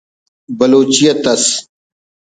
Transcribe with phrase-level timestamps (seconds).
[0.57, 1.45] بلوچیت ئس